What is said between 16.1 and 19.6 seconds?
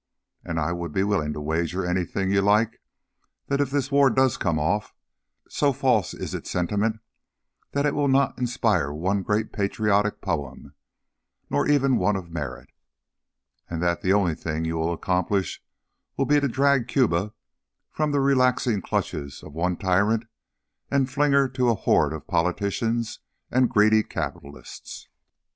will be to drag Cuba from the relaxing clutches of